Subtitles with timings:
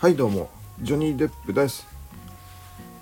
[0.00, 0.48] はいどうも。
[0.80, 1.86] ジョニー・デップです。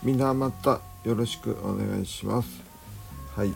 [0.02, 2.48] みんなまたよろしくお願いします。
[3.36, 3.52] はい。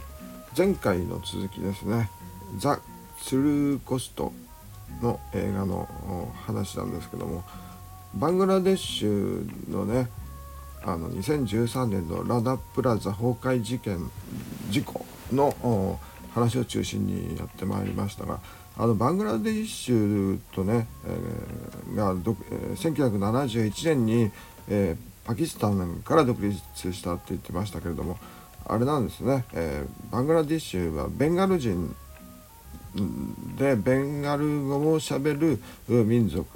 [0.57, 2.09] 前回の続きですね。
[2.59, 2.79] ザ・
[3.21, 4.33] ツルーコスト
[5.03, 5.89] の映画の
[6.47, 7.43] 話なんですけども
[8.15, 10.09] バングラデシュのね
[10.85, 13.99] あの2013年のラダプラザ崩壊事件
[14.71, 15.99] 事故の
[16.33, 18.39] 話を中心にやってまいりましたが
[18.79, 24.31] あのバングラデシュとね、えー、がど、えー、1971年に、
[24.69, 28.19] えー、パキスタンから独立したって言ってましたけれども
[28.67, 31.95] あれなんですね、えー、バングラデシュはベンガル人
[33.57, 35.59] でベンガル語をしゃべる
[35.89, 36.47] 民族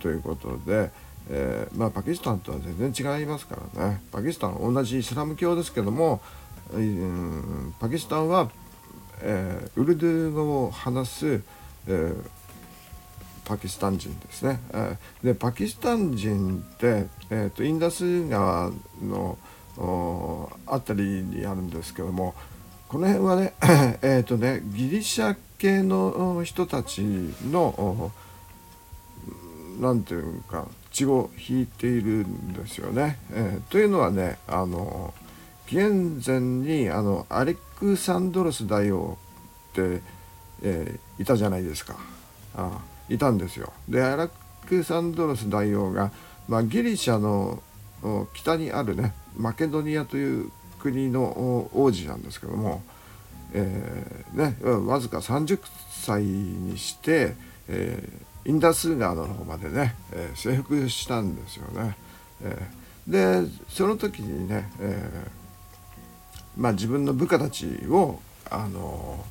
[0.00, 0.90] ということで、
[1.28, 4.00] えー、まあ、パキスタンとは全然違いますからね。
[4.10, 6.22] パキスタン同じイスラム教ですけども、
[6.72, 8.50] うん、パキスタンは、
[9.20, 11.42] えー、ウルドゥー語を話す、
[11.86, 12.30] えー、
[13.44, 14.60] パキスタン人ですね。
[14.72, 18.70] えー、でパキスタン人って、えーと、インダス川
[19.02, 19.38] の
[20.66, 22.34] 辺りにあるんですけども
[22.88, 23.54] この辺はね
[24.02, 27.02] えーとねギリシャ系の人たち
[27.50, 28.10] の
[29.80, 33.18] 何ていうか血を引いているんですよね。
[33.32, 35.14] えー、というのはねあの
[35.66, 39.16] 紀元前にあのアレクサンドロス大王
[39.70, 40.02] って
[40.62, 41.96] えー、いたじゃないですか
[42.54, 43.72] あいたんですよ。
[43.88, 44.30] でアラ
[44.68, 46.12] クサンドロス大王が、
[46.48, 47.62] まあ、ギリシャの
[48.32, 52.82] 北にあるねマケドニアという国の王子なんですけども、
[53.52, 57.34] えー、ね、わずか30歳にして、
[57.68, 61.96] えー、インダス川の方までね、えー、征服したんですよね。
[62.42, 65.10] えー、でその時にね、え
[66.56, 69.24] まあ、自分の部下たちをあの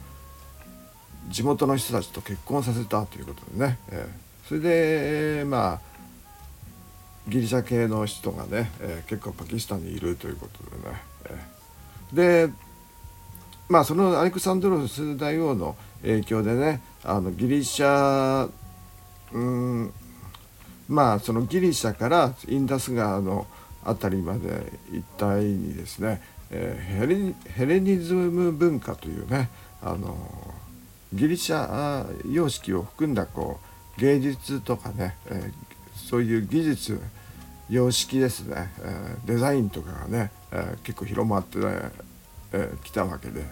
[1.30, 5.92] 地元の人たちと結婚させたということでね、えー、それでまあ
[7.28, 12.54] ギリシャ系の人がね、えー、結構パキスタンにいるということでね、えー、で
[13.70, 18.50] まあそのアレクサンドロス大王の影響でねあのギリシャ
[19.32, 19.94] うん
[20.90, 23.48] まあそのギリシャからインダス川の
[23.84, 29.50] 辺りまで一帯にですね、えー、ヘレニズム文化というね
[29.82, 30.18] あの
[31.14, 33.60] ギリシャ様式を含んだこ
[33.98, 37.02] う芸術とかね、えー、そういう技術
[37.70, 41.72] 様式ですね、え、デザインとかがね、え、結構広まってき、ね、
[42.54, 43.46] えー、たわけで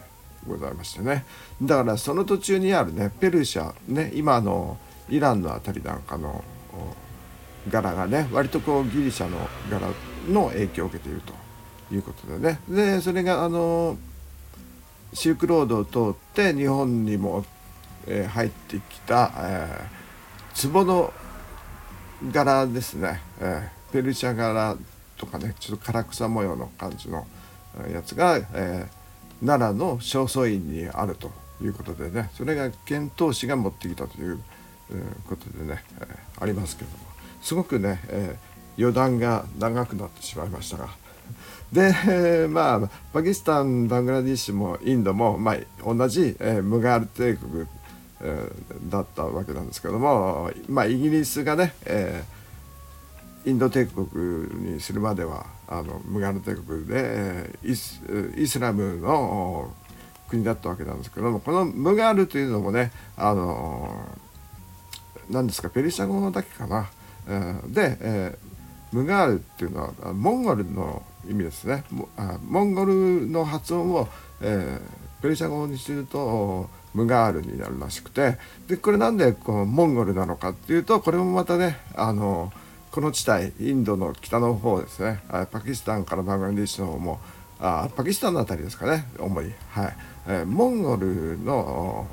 [0.47, 1.25] ございましてね。
[1.61, 4.77] だからその途中にあるねペルシャね今の
[5.09, 6.43] イランの辺りなんかの
[7.69, 9.37] 柄がね割とこうギリシャの
[9.69, 9.87] 柄
[10.29, 11.33] の影響を受けていると
[11.93, 12.59] いうことでね。
[12.69, 13.97] でそれがあの
[15.13, 17.45] シルクロードを通って日本にも、
[18.07, 21.13] え、入ってきた、えー、壺の
[22.31, 24.77] 柄ですね、えー、ペルシャ柄
[25.17, 27.25] とかねちょっと唐草模様の感じの
[27.91, 31.31] やつが、えー、奈良の正倉院にあると
[31.61, 34.39] いうことでねそれが遣唐使が持ってきたという、
[35.27, 36.97] ことでね、えー、ありますけども
[37.43, 40.89] すごくね、えー、余談が長くなってしまいましたが。
[41.71, 47.67] で、 まあパキスタンバングラディッシュもインドも、まあ、同じ、えー、ムガール帝国、
[48.21, 54.07] えー、だったわけなんですけども、まあ、イギリスがね、えー、インド帝国
[54.73, 58.01] にするまではあのムガール帝国でイス
[58.35, 59.71] イスラムの
[60.27, 64.07] 国だったわけなんですけどもこのムガールというのもねあの
[65.29, 66.89] 何ですかペルシャ語だけかな。
[67.67, 71.83] で、えー、ムガールっていうのはモンゴルの意味ですね。
[72.47, 74.07] モンゴルの発音を、
[74.41, 78.37] えー、ペルシャ語にするとムガールになるらしくて。
[78.67, 82.53] でこれなんでこのモンゴルなのかっていうとこれもまたねあの
[82.91, 85.19] この地帯インドの北の方ですね。
[85.51, 87.19] パキスタンからバングラディッシュの方も
[87.59, 89.97] あパキスタンの辺りですかね主に、はい。
[90.27, 92.07] えー、モンゴルの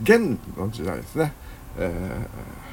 [0.00, 1.32] 元の時代ですね、
[1.78, 2.71] えー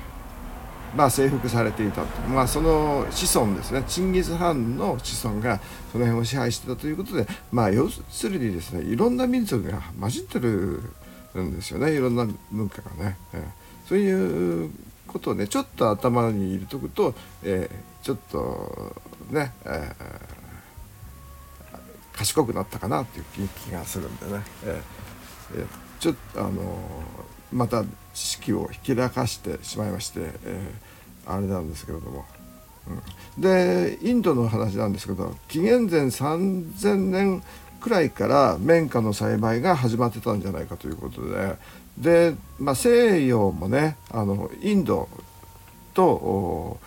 [0.95, 3.83] まあ、征服されていたと、まあ、その子孫ですね。
[3.87, 5.59] チンギス・ハンの子孫が
[5.91, 10.81] その辺を支配してたということで、まあ、要するにですねいろんな民族が混じってる
[11.37, 11.93] んですよね。
[11.93, 13.41] いろんな文化がね、えー、
[13.87, 14.71] そういう
[15.07, 17.13] ことをねちょっと頭に入れとくと、
[17.43, 18.95] えー、ちょっと
[19.31, 25.65] ね、えー、賢くなったかなっていう気がするんでね、えー、
[25.99, 26.79] ちょっとあの
[27.51, 27.83] また
[28.19, 32.25] 知識をひきらかしてしまいまして、えー、あれなんですけれども、
[33.37, 37.41] うん、でインドの話なんですけど紀元前3000年
[37.79, 41.55] くらいから綿花の栽培が始まってたんじゃないかということで。
[41.97, 45.09] で、まあ、西洋もねあのインド
[45.93, 46.77] と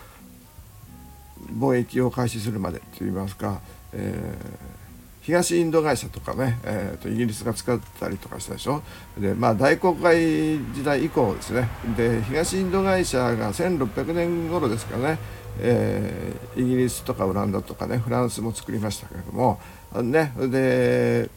[1.55, 3.59] 貿易を開始するまでといいますか、
[3.91, 4.72] えー
[5.23, 8.83] 東インド会社とかね、えーと、イギリスが使ったりとかしたでしょ。
[9.17, 10.17] でまあ大航海
[10.73, 11.69] 時代以降ですね。
[11.95, 15.17] で東インド会社が1600年頃ですかね、
[15.59, 19.61] えー、イギリスとかオランダとかねフランスも作りましたけれども
[20.01, 21.29] ねで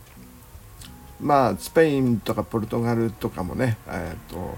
[1.21, 4.56] まあスペインとかポルトガルとかもねえっ、ー、と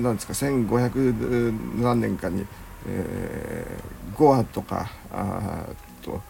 [0.00, 2.46] なんですか1500何年かに、
[2.86, 5.66] えー、ゴアとかあ
[6.02, 6.22] と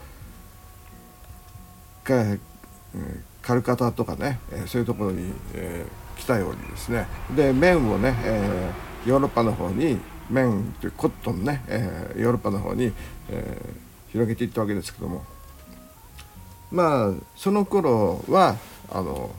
[3.42, 7.06] カルカタとかね、えそういうところに、えー、来たようにですね。
[7.34, 9.98] で麺をね、えー、ヨーロッパの方に
[10.30, 12.92] 麺というコットンね、えー、ヨーロッパの方に、
[13.30, 15.24] えー、広げていったわけですけども。
[16.70, 18.56] まあその頃は
[18.90, 19.30] あの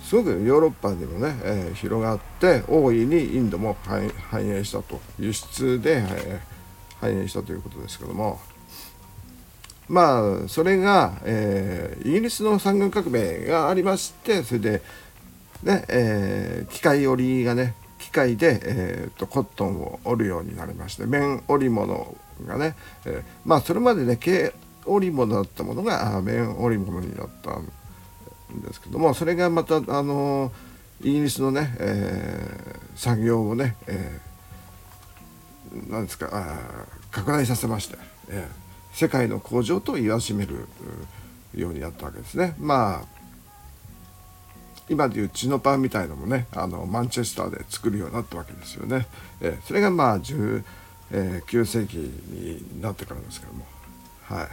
[0.00, 5.00] すごくヨーロッパでもね、えー、広がって大いにインドも繁栄したと。
[5.18, 8.40] 輸出で、えー、繁栄したということですけども。
[9.92, 14.82] まあそれが、えー、イギリスの産業革命がありましてそれで
[15.62, 22.16] ね、えー、機械織りがね機械で、えーと、コットンを織るようになりまして綿織物
[22.46, 22.74] がね、
[23.04, 24.54] えー、まあそれまでね毛
[24.86, 27.66] 織物だったものが綿織物になったん
[28.62, 30.52] ですけどもそれがまたあの
[31.02, 36.58] イギリスのね、えー、産業をね、えー、なんですか
[37.10, 37.98] 拡大させまして、
[38.30, 38.61] えー
[38.92, 40.68] 世界の工場と言わしめる
[41.54, 42.54] ようになったわけですね。
[42.58, 43.22] まあ
[44.88, 49.06] 今でいうチノパンみたいのもねあのマンチェスターで作るようになったわけですよね。
[49.40, 50.62] えそれがまあ19
[51.64, 53.66] 世紀になってからですけども。
[54.24, 54.48] は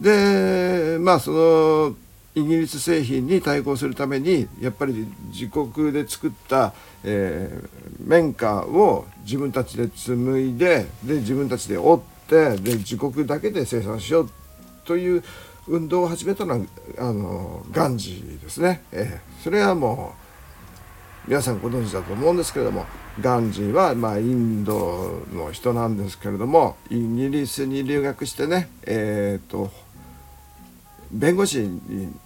[0.00, 1.96] い、でまあその
[2.34, 6.72] イギリス製品に対抗するためにやっぱり自国で作った、
[7.04, 12.04] えー、綿花を自分たちで紡いでで自分たちで織っ
[12.52, 14.30] ってで自国だけで生産しよう
[14.84, 15.22] という
[15.66, 16.66] 運動を始めたのは
[16.98, 20.14] あのガンジーですね、えー、それはも
[21.26, 22.84] う皆さんご存知だと思うんですけれども
[23.20, 29.70] ガンジーはまあインドの人なんですけれどもイギリスに留学してねえっ、ー、と
[31.10, 31.68] 弁護士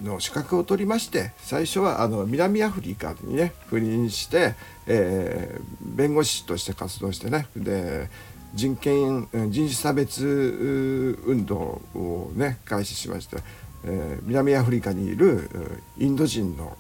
[0.03, 4.55] の資格を取りまして最初はあの南アフリカにね赴任して、
[4.87, 7.47] えー、弁護士として活動してね。
[7.55, 8.09] で
[8.55, 13.37] 人権人種差別運動をね開始しまして、
[13.85, 15.51] えー、南アフリカにいる
[15.99, 16.77] インド人の、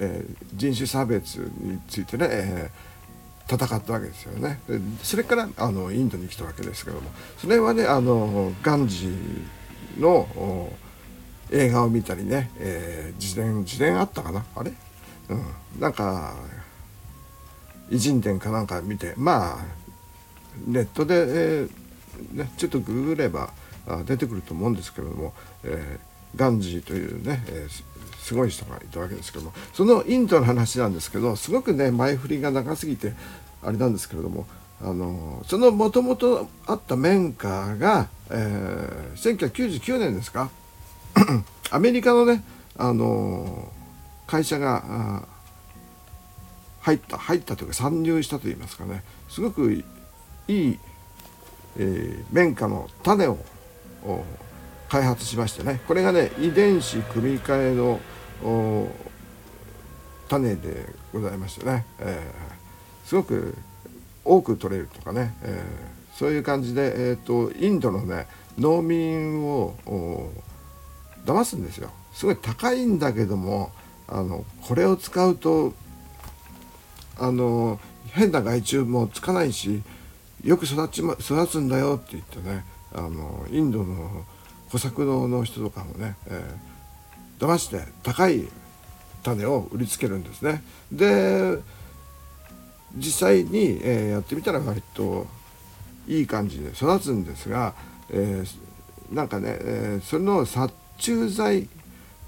[0.00, 4.60] えー、人種差別についてね、えー、戦ったわけですよね。
[5.02, 7.10] それからあのインドに来たわけですけども。
[7.38, 10.70] それはねあのガンジーの
[11.50, 14.44] 映画を見たりね、えー、自伝自伝あったかな？
[14.56, 14.72] あれ、
[15.28, 15.44] うん、
[15.78, 16.34] なんか
[17.88, 19.75] 偉人伝かなんか見てまあ
[20.66, 23.50] ネットで、えー、ね、ちょっとググれば
[24.04, 25.32] 出てくると思うんですけれども、
[25.64, 33.12] えー、ガンジーというね、えー、すごい人がいたわけですけどもそのインドの話なんですけどすごくね前振りが長すぎて
[33.62, 34.46] あれなんですけれども
[34.82, 40.50] あのそのもともとあった綿花が、えー、1999年ですか
[41.70, 42.44] アメリカのね
[42.76, 43.72] あの
[44.26, 45.24] 会社が
[46.80, 49.84] 入った入ったというか参入したといいますかねすごく
[50.48, 50.78] いい、
[51.78, 53.38] えー、綿花の種を
[54.88, 55.80] 開発しましてね。
[55.86, 58.00] これがね遺伝子組み換えの
[60.28, 63.54] 種でございましてね、えー、すごく
[64.24, 68.26] 多く取れるとかね、えー、そういう感じで、えーと、インドのね
[68.58, 69.74] 農民を
[71.24, 71.90] 騙すんですよ。
[72.12, 73.70] すごい高いんだけども
[74.08, 75.74] あのこれを使うと
[77.18, 77.78] あの
[78.12, 79.82] 変な害虫もつかないし
[80.46, 84.24] よく育ち、ま、育つんだよって言ってねあのインドの
[84.70, 88.48] 小作農の人とかもね、えー、騙して高い
[89.24, 90.62] 種を売りつけるんですね。
[90.92, 91.58] で
[92.94, 95.26] 実際に、えー、やってみたら割と
[96.06, 97.74] いい感じで育つんですが、
[98.10, 101.68] えー、なんかね、えー、それの殺虫剤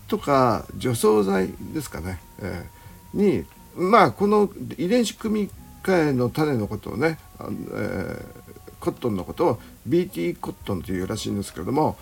[0.08, 3.44] とか除草剤ですかね、えー、に
[3.76, 5.50] まあこの遺伝子組み
[5.84, 8.24] 換えの種のことをねあ、えー、
[8.80, 11.96] コットンのことを BT コットンというらしいんですけれども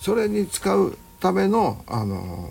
[0.00, 2.50] それに使うための、あの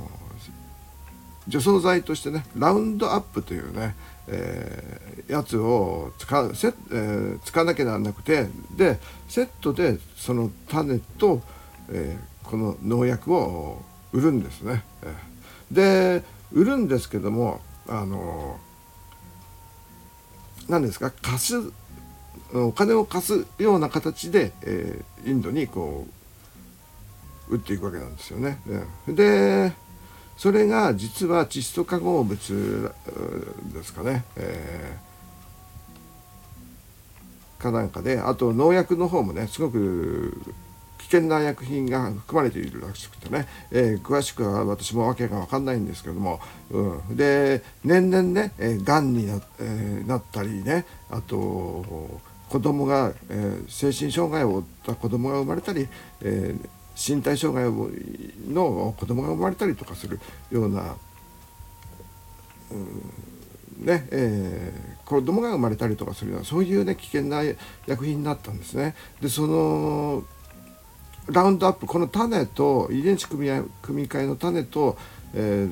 [1.48, 3.96] 除草剤としてねラウンドアップというね、
[4.28, 11.42] えー、やつを使うせ、えー、使わなきゃならなくてでセットでその種と、
[11.90, 13.82] えー、この農薬を
[14.14, 14.84] 売るんですね。
[15.72, 18.60] で売るんですけどもあの
[20.72, 21.12] 何ですか？
[21.12, 21.72] 貸す
[22.54, 26.08] お金を貸すような形で、えー、インドにこ
[27.50, 28.58] う打っていくわけなんですよね。
[29.06, 29.74] で
[30.38, 32.94] それが実は窒素化合物
[33.74, 40.42] ですかね、えー、かなんかであと農薬の方もねすごく
[41.12, 46.40] 険な薬品が含まれているらしくてね、えー、詳しくは私も訳が分かんないんですけども、
[46.70, 55.88] うん、で年々ね、えー、にな,、えー、なったりねあと子供が、えー、精神障害を負った子供が生まれたり、
[56.22, 57.72] えー、身体障害
[58.50, 60.20] の子供が生まれたりとかする
[60.52, 60.96] ような、
[62.72, 67.42] うんねえー、子供が生まれたりとかするようなそういうね危険な
[67.88, 68.96] 薬品になったんですね。
[69.22, 70.24] でその
[71.28, 74.98] ラウンドアップこの種と遺伝子組み組み換えの種と、
[75.34, 75.68] え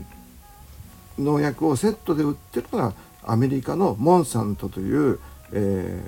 [1.17, 5.19] ー、農薬をセットで売ってるのがアメリカのモンサントという、
[5.51, 6.01] え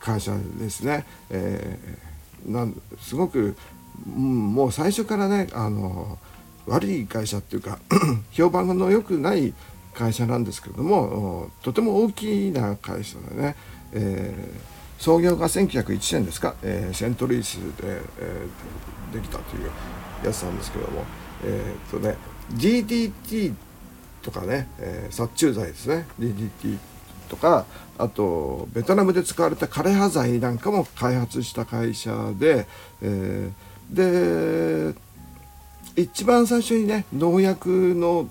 [0.00, 1.04] ー、会社ですね。
[1.30, 3.56] えー、なんすごく、
[4.06, 6.18] うん、もう最初からねあの
[6.66, 7.78] 悪い会社っていうか
[8.32, 9.52] 評判の良くない
[9.94, 13.56] 会社なんですけれどもとても大きな会社でね、
[13.92, 19.70] えー創業が1901年ですか、えー、セントルイスで、えー、できたという
[20.24, 21.04] やつなんですけども、
[21.44, 22.16] えー、っとね
[22.54, 23.54] DDT
[24.22, 26.06] とかね、えー、殺虫剤ですね。
[26.18, 26.78] DDT
[27.28, 27.66] とか
[27.98, 32.66] あとベトナムで使われた枯葉剤なんかも開発した会社で、
[33.02, 34.98] えー、で
[35.94, 38.28] 一番最初にね農薬の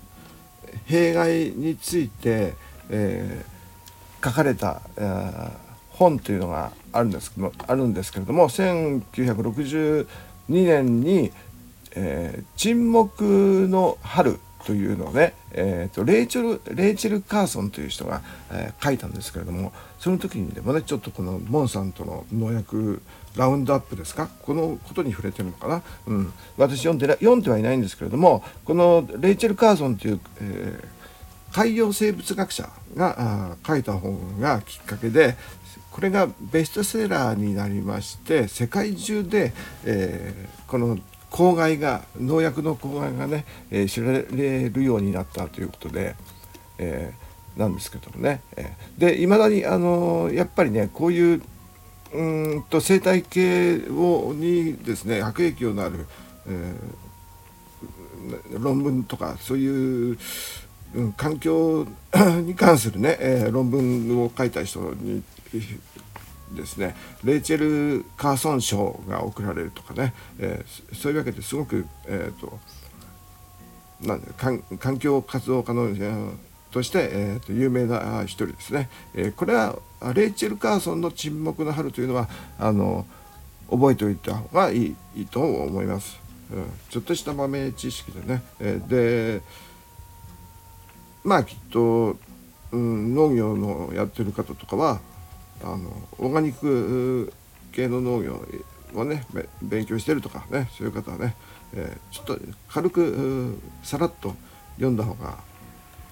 [0.86, 2.54] 弊害について、
[2.90, 5.67] えー、書かれた、えー
[5.98, 7.32] 本というのがあるんです
[7.66, 10.06] あるんですけれども1962
[10.48, 11.32] 年に、
[11.94, 23.00] えー「沈黙の春」というのをね、えーと、レイチェルレイチェル・カーソンという人が、えー、書いたんですけれどもその時にでもねちょっとこのモンさんとの農薬
[23.36, 35.36] ラウンドアップですかこのことに触れてるのかな、うん、私読んで読んではいないんですけれどもこのレイチェル・カーソンという、えー、海洋生物学者が書いた本がきっかけで
[35.98, 39.52] これがベストセラーになりまして世界中で、
[39.84, 40.96] えー、この
[41.28, 46.14] 公害が農薬の公害がね、えー、知られるようになったということで、
[46.78, 51.42] えー、なんですけどもね、え、でいまだにあのやっぱりねこういう
[52.12, 52.22] う
[52.58, 56.06] んと生態系をにですね悪影響のある、
[56.46, 60.18] えー、論文とかそういう、
[61.16, 61.86] 環境
[62.44, 65.22] に関するね、えー、論文を書いた人に
[66.54, 72.58] ですねレイチェル・カーソン賞が贈られるとかね、えー、そういうわけですごく、えーと、
[74.00, 74.20] なん
[74.78, 76.32] 環境活動家の、えー、
[76.70, 79.78] として、えーと、有名な一人ですね、えー、これは
[80.14, 82.28] レイチェル・カーソンの「沈黙の春」というのは
[82.58, 83.06] あの
[83.70, 86.18] 覚えておいた方がいいいいと思います、
[86.52, 88.88] うん、ちょっとした豆知識でね、えー、
[89.38, 89.42] で
[91.24, 92.16] まあきっと、
[92.72, 95.00] うん、農業のやってる方とかは
[95.62, 97.32] あのオーガニック
[97.72, 98.40] 系の農業
[98.94, 99.24] をね
[99.62, 101.34] 勉強してるとかねそういう方はね、
[101.74, 102.38] えー、ちょっと
[102.68, 104.34] 軽くさらっと
[104.76, 105.38] 読んだ方が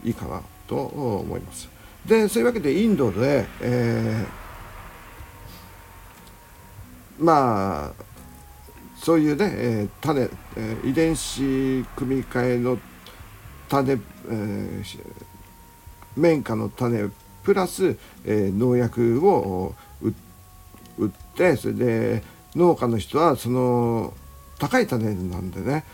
[0.05, 1.69] いいかなと思います。
[2.05, 8.05] でそういうわけでインドで、えー、まあ
[8.97, 12.79] そういうね、えー、種、えー、遺伝子組み換えの
[13.69, 15.01] 種、えー、
[16.17, 17.11] 綿花の種
[17.47, 19.73] プラス、えー、農薬を
[20.99, 22.23] 売ってそれで
[22.57, 24.13] 農家の人はその
[24.59, 25.85] 高い種なんでね、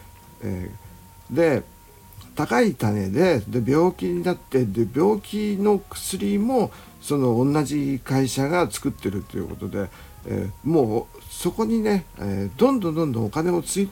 [0.43, 0.71] え、
[1.31, 1.63] で
[2.35, 6.71] 高い種でで病気になってで病気の薬も
[7.03, 9.91] その同じ会社が作ってるということで、
[10.25, 13.91] え、もうそこにね、え、どんどんどんどんお金をつい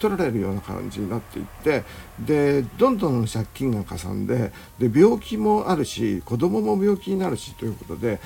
[0.00, 1.84] 取られるような感じになっていって
[2.18, 8.18] でどんどん借金がかさんでで病気もあるし子供も病気になるしということで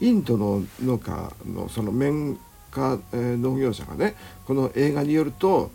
[0.00, 2.38] インドの農家のその綿
[2.70, 4.14] 花、えー、農業者がね
[4.46, 5.70] この映画によると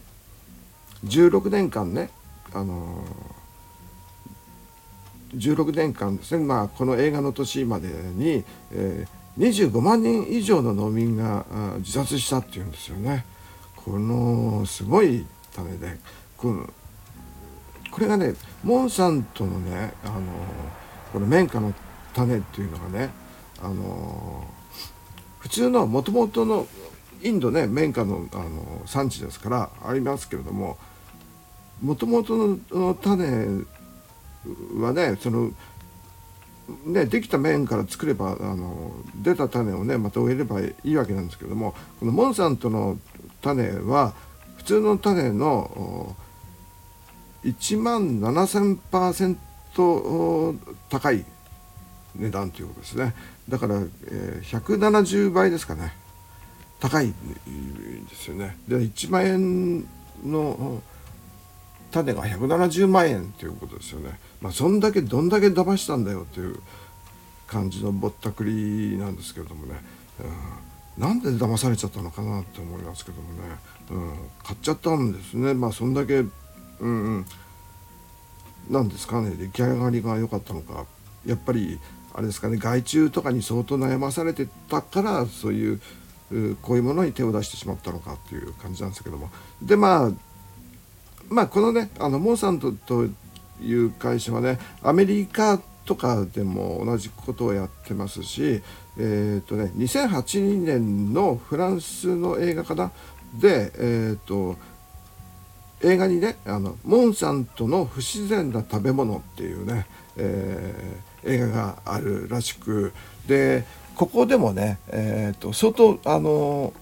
[1.06, 2.10] 16年間ね
[2.54, 11.46] あのー、16年間ですね、まあ、この映画の年までに、えー、25万人以上の農民が
[11.80, 13.26] 自殺したっていうんですよね。
[13.76, 15.98] このすごい種で
[16.38, 16.70] この
[17.92, 18.34] これがね
[18.64, 20.22] モンサントのねあの
[21.14, 21.74] この綿花の
[22.14, 23.10] 種っていうのがね
[23.62, 24.46] あの
[25.40, 26.68] 普通のもともとの
[27.22, 30.78] インドね綿花のあの産地ですからありますけれども
[31.82, 33.64] もともとの種
[34.80, 35.52] はねその
[36.86, 42.98] ね、できた面から作ればあの出た種をねまた植えればいいわけなんですけどもこのモンサントの
[43.42, 44.16] 種は
[44.66, 46.16] 普通の種の
[47.44, 49.38] 1万7000%
[50.90, 51.24] 高い
[52.16, 53.14] 値段ということですね。
[53.48, 53.76] だから、
[54.08, 55.94] えー、170倍ですかね。
[56.80, 57.14] 高いん
[58.10, 58.58] ですよね。
[58.68, 59.82] で1万円
[60.26, 60.82] の
[61.92, 64.18] 種が170万円ということですよね。
[64.42, 66.60] まあそんだけどんだけ騙したんだよっていう
[67.46, 69.80] 感じのぼったくりなんですけれどもね、
[70.98, 73.56] うん、なんで騙されちゃったのかなって思いますけどもね、
[73.92, 74.14] うん、
[74.44, 75.54] 買っちゃったんですね。
[75.54, 76.32] まあそんだけうん
[76.80, 76.88] う
[77.20, 77.26] ん。
[78.70, 79.32] なんですかね。
[79.32, 80.86] 出来上がりが良かったのか。
[81.26, 81.80] やっぱり
[82.14, 82.58] あれですかね。
[82.58, 85.82] 害虫とかに相当悩まされてたからそういう
[86.62, 89.30] こういうものに手を出してしまったのかっていう感じなんですけども。
[89.62, 90.12] でまあ
[91.30, 93.08] まあこのねあのモンサントと
[93.62, 98.64] いう会社はねアメリカとかでも同じことをやってますし
[98.98, 102.92] えっ、ー、とね2008年のフランスの映画かな
[103.40, 104.56] でえっ、と
[105.82, 109.86] 映画にねあのモンサントの不自然な食べ物っていうね、
[110.18, 112.94] えー、映画があるらしく
[113.28, 113.66] で
[113.96, 116.74] ここでもね、えーと、相当あの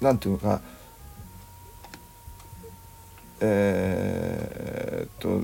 [0.00, 0.60] なんていうのか
[3.40, 5.40] えーと、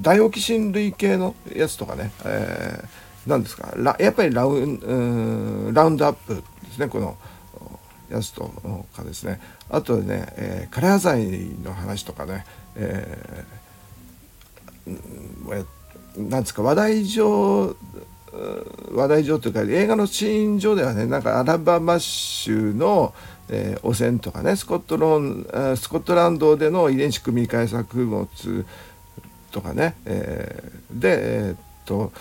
[0.00, 7.18] ダイオキシン類系のやつとかね、えー、なんですかやっぱりラウンラウンドアップですねこの
[8.14, 8.50] やつと
[8.96, 9.40] かですね。
[9.70, 11.26] あとね、えー、カラー剤
[11.62, 12.44] の話とかね、
[12.76, 15.66] えー、
[16.16, 17.76] なんですか話題上
[18.92, 23.14] 話題上というか映画のシーン上ではねなんかアラバマ州の、
[23.48, 28.26] えー、汚染とかねスコットロンスコットランドでの遺伝子組み換え作物
[29.52, 32.12] とかね、えー、でえー、っと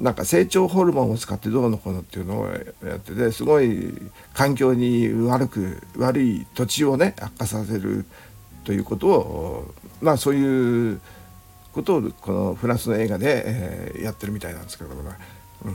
[0.00, 3.92] なんか成長ホルモンを使ってどうのこうのっていうのをやっててすごい
[4.32, 8.06] 環境に悪く悪い土地をね悪化させる
[8.64, 11.00] ということをまあそういう
[11.72, 15.10] ことをこのフランスの映画で、えー、やってるみたいなんですけどもね、
[15.66, 15.74] うん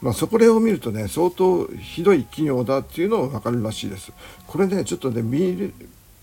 [0.00, 4.12] まあ、そこを見るとね相当ひどい企業だっていうのが分かるらしいです。
[4.46, 5.74] これねちょっとね見る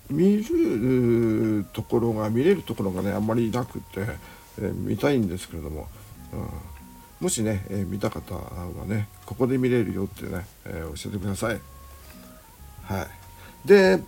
[0.09, 4.01] 見るところが見れるところがねあんまりなくて、
[4.59, 5.87] えー、見たいんですけれども、
[7.19, 8.41] もしね、えー、見た方は
[8.87, 11.59] ねここで見れるよってね、えー、教えてください。
[12.83, 14.01] はい、で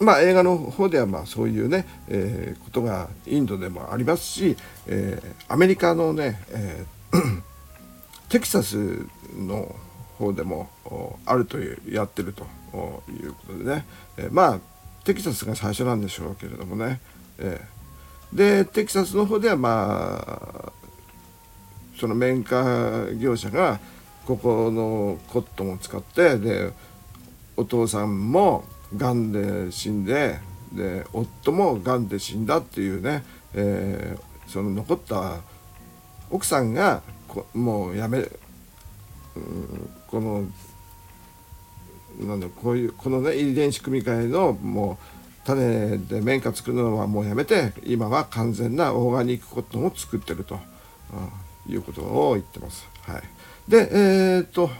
[0.00, 6.86] まあ、映画の方ではまあそういうね、えー、ことがインドでもありますし、え、アメリカのね、え、
[8.30, 9.76] テキサスの
[10.16, 10.70] 方でも
[11.26, 12.44] あるというやってると
[13.10, 13.84] いうことでね、
[14.16, 14.60] え、まあ
[15.04, 17.00] テキサスが最初なんでしょうけれどもね、
[17.38, 17.60] え、
[18.32, 20.24] でテキサスの方ではま
[20.68, 20.72] あ
[22.00, 23.78] その綿花業者が
[24.24, 26.72] ここのコットンを使ってで
[27.58, 28.64] お父さんも
[28.96, 30.38] がんで死んで
[30.72, 35.40] で夫もがんで死んだっていうね、えー、その残った
[36.30, 37.02] 奥さんが
[37.52, 38.30] もうやめ、うん、
[40.06, 40.44] この
[42.18, 50.60] なんだこういうこのね遺伝子組み換えのもう種で綿花作るのはもうやめて今は完全なオーガニックコットンを作ってると、うん、
[51.70, 52.86] いうことを言ってます。
[53.02, 53.22] はい、
[53.68, 54.70] でえー、っと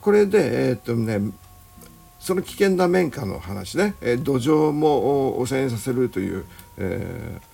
[0.00, 1.32] これでえー、っとね
[2.18, 6.44] その危険な綿花の話ね、え土壌も汚染させるという、
[6.78, 7.52] えー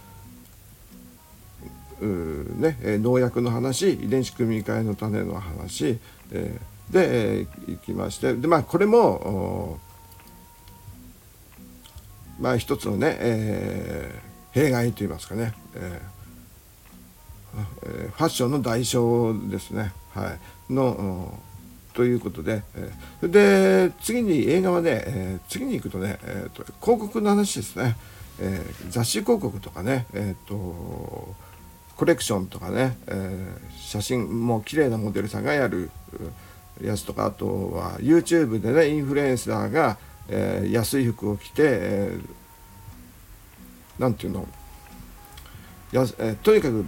[2.00, 5.98] ね、農薬の話遺伝子組み換えの種の話、
[6.30, 9.78] えー、で、えー、いきましてで、まあ、これも
[12.38, 16.17] まあ一つのね、えー、弊害といいますかね、えー、
[17.52, 20.36] ファッションの代償ですね、は
[20.68, 21.38] い、の
[21.94, 22.62] ということで、
[23.22, 27.96] え、で次に映画はね、え、次に行くとね、えーと、広告の話ですね、
[28.38, 31.34] え、雑誌広告とかね、えーと、
[31.96, 35.90] コレクションとかね、え写真も綺麗なモデルさんがやる
[36.80, 44.46] やつとかあとは YouTube でねインフルエンサーが、え安い服を着て、えー、ていうの
[45.90, 46.86] や、えとにかく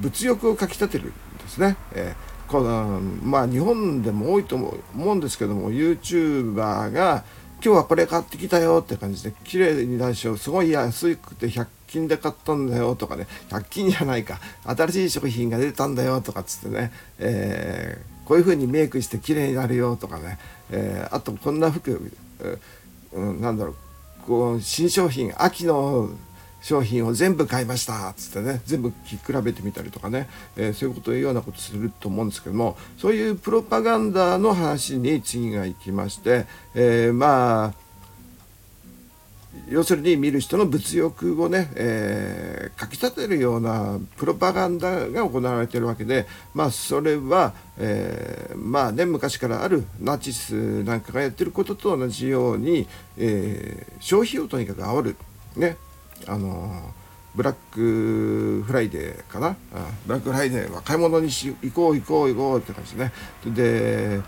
[0.00, 1.76] 物欲をかきたてるんですね。
[1.92, 7.24] えーこのまあ日本でも多いと思うんですけども YouTuber が
[7.62, 20.38] 今日はこれ買ってきたよって感じで綺麗に出しようすごい安くて100均で買ったんだよとかね100均じゃないか新しい食品が出たんだよとかっつってね、えー、こういう風にメイクして綺麗になるよとかね、
[20.70, 22.12] えー、あとこんな服、
[23.12, 23.74] うん、なんだろう
[24.26, 26.10] こう新商品秋の
[26.68, 28.94] 商品を全部買いましたっつってね全部比
[29.42, 37.88] べてみたりとかね、えー、そういうことを言うようなことすると思うんですけどもそういうプロパガンダの話に次が行きまして、えー、まあ
[39.70, 55.16] 要するに見る人の物欲をね、えー、かきたてるようなプロパガンダが行われているわけで、まあ、それは、えー、まあね、昔からあるナチスなんかがやってることと同じように、えー、消費をとにかく煽る。
[55.56, 55.76] ね、
[56.26, 56.92] あの
[57.34, 59.56] ブラックフライデーかな？
[60.06, 63.12] ブラックフライデーは買い物にし行こう行こう行こうって感じね。
[63.46, 64.20] で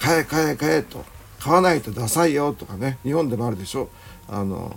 [0.00, 1.04] 買え買え買えと。
[1.40, 2.98] 買わないとダサいよとかね。
[3.02, 3.90] 日本でもあるでしょ。
[4.28, 4.74] あの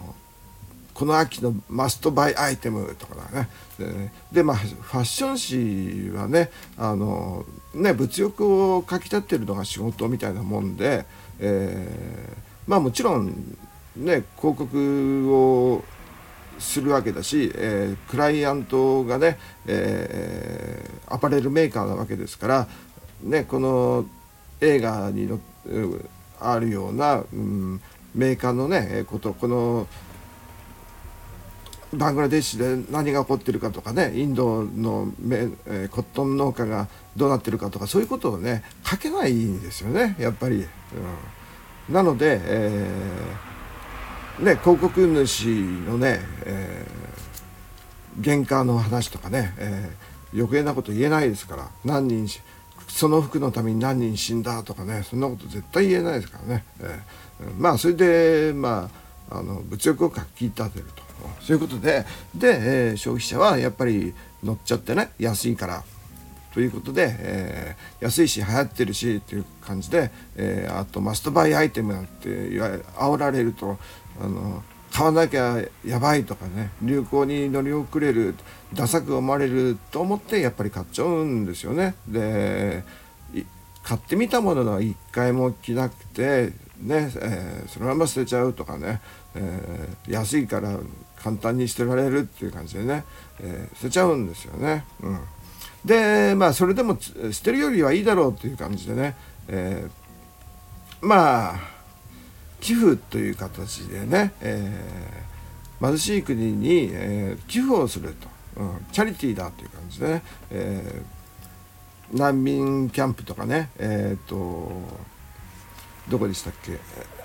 [0.93, 3.47] この秋の must buy アイテムとかだね。
[3.79, 11.05] ででまあファッション誌はねあのね物欲をかきたてるのが仕事みたいなもんで、
[11.39, 13.27] えー、まあもちろん
[13.95, 15.85] ね広告を
[16.59, 22.67] するわけだし、えー、クライアントがね、えー、アパレルメーカーなわけですから、
[23.23, 24.05] ね、この
[24.61, 25.39] 映画にの
[26.39, 27.81] あるような、うん、
[28.15, 29.87] メーカーのねことこの
[31.93, 40.65] バングラデシュで何が起こってるかとかねインドのめ、えー、コットン農家がどうなってるかとかそういうことをね書けないんですよねやっぱり。
[41.87, 43.46] うん、なので、えー、
[44.39, 45.45] ね、広告主
[45.87, 52.27] のね、えー、原価の話とかね、えー、余計なこと言えないですから何人
[52.87, 56.63] その服のために何人死んだとかねそんなこと絶対言えないですからね。
[56.79, 58.89] えーまあそれでま
[59.29, 61.03] ああの物欲をかき立てると
[61.41, 65.83] そういうことでで、えー、消費者はやっぱり乗っちゃってね安いから
[66.53, 73.77] ということで、えー、安いし流行ってるしっていう感じで、えー、あとマストバイアイテムなんて言われ煽られると
[74.21, 78.35] あの買わなきゃやばいとかね流行に乗り遅れる
[78.73, 81.95] ダサく思われると思ってやっぱり買っちゃうんですよね。
[82.07, 82.83] で
[83.83, 86.51] 買ってみたものが一回も着なくて
[86.81, 88.99] ね、えー、そのまま捨てちゃうとかね、
[89.33, 90.77] えー、安いから
[91.15, 93.05] 簡単に捨てられるっていう感じでね、
[93.39, 94.83] えー、捨てちゃうんですよね。
[95.01, 95.19] うん、
[95.85, 99.15] でまあそれでも捨てるよりはいいだろうっていう感じでね、
[99.47, 99.87] え
[101.01, 101.76] まあ
[102.59, 104.71] 寄付という形でね、え
[105.79, 108.15] 貧しい国に、え寄付をする
[108.55, 111.01] と、うん、チャリティーだという感じでね、え
[112.13, 114.71] 難民キャンプとかねえっ、と
[116.09, 116.71] どこでしたっけ、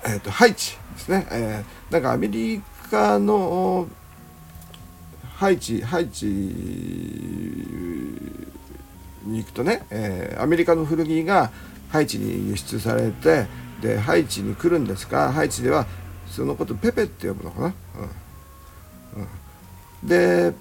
[0.05, 3.87] えーと、ハイチですね、えー、なんかアメリカの
[5.37, 6.33] ハイチハイチに
[9.38, 11.53] 行くとね、えー、アメリカの古着が
[11.90, 13.47] ハイチに輸出されて
[13.83, 15.87] でハイチに来るんですがハイチでは
[16.27, 17.66] そのことペペって呼ぶのかな、
[19.16, 19.23] うん。
[19.23, 20.55] うん、で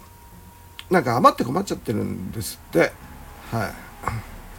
[0.90, 2.92] なんか余って困っちゃってるんですって。
[3.52, 3.72] はい。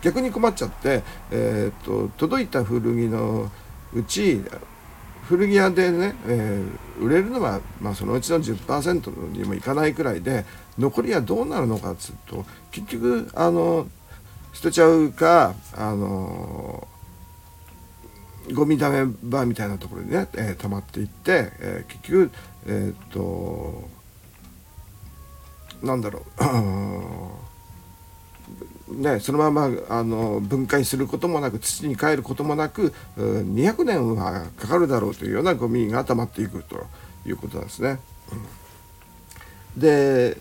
[0.03, 3.51] 逆に困っちゃって、えーと、届いた古着の
[3.95, 4.43] うち
[5.29, 10.45] 古着屋でね、えー、売れるのは、まあ、そのうちの10%にもいかないくらいで
[10.79, 13.87] 残りはどうなるのかっつうと結局あの
[14.53, 16.89] 捨てちゃうかあの
[18.53, 22.31] ゴミだめ場みたいなところにね、えー、溜まっていって、えー、結局
[22.67, 23.89] えっ、と
[25.83, 26.43] なんだろう
[28.93, 36.87] ね、そのままあの分解することもなく土に帰ることもなく200年はかかるだろうというようなゴミが溜まっていくと
[37.25, 38.01] いうことなんですね。
[39.77, 40.37] で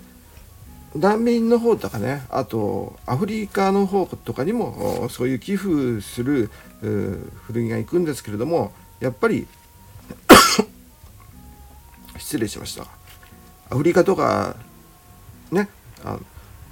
[0.96, 6.52] 難民の方とかねあとアフリカの方とかにもそういう寄付する
[6.82, 9.48] 古着が行くんですけれどもやっぱり
[12.18, 12.86] 失礼しました。
[13.70, 14.58] アフリカとか
[15.50, 15.70] ね
[16.04, 16.20] あ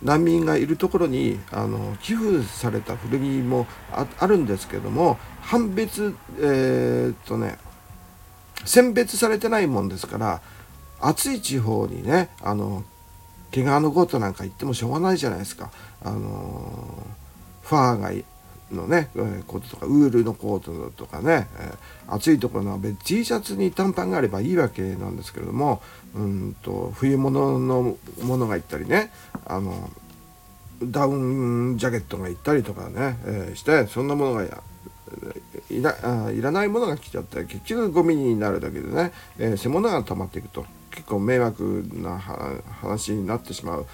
[0.03, 7.57] 難民がいるところにあの寄付された古着もあるんですけども判別えー、っとね
[8.65, 10.41] 選別されてないもんですから
[11.01, 12.83] 暑い地方にねあの
[13.51, 15.71] 毛皮のコートなんか行ってもしょうがないじゃないですか。
[16.01, 17.07] あの
[17.61, 18.11] ファーが
[18.71, 19.09] のね
[19.47, 25.81] コートとかウールのコートとかね、えー、暑いところの T シャツに短パンがあればいいわけなんですけれども
[26.15, 29.11] うんと冬物のものがいったりね
[29.45, 29.89] あの
[30.83, 34.45] ダウンジャケットがいったりとかね、えー、してそんなものが
[35.69, 43.85] いらあいらないものが来ちゃって結局ゴミになるだけでね、えー、そういうものが溜まっていくと結構迷惑な話になってしまう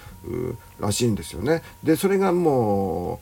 [0.80, 1.62] らしいんですよね。
[1.82, 3.20] でそれがも